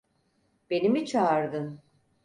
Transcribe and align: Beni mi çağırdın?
Beni 0.69 0.89
mi 0.89 1.05
çağırdın? 1.05 1.79